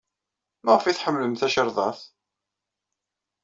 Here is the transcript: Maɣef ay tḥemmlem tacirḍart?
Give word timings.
Maɣef 0.65 0.83
ay 0.85 0.95
tḥemmlem 0.95 1.33
tacirḍart? 1.39 2.01